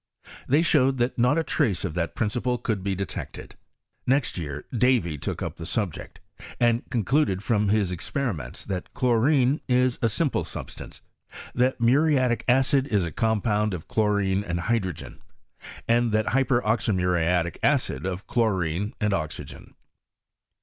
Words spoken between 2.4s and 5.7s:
could be detected. Next year Davy to<dt up the